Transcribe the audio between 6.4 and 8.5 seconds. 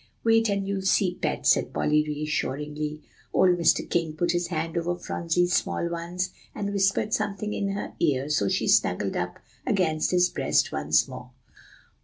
and whispered something in her ear, so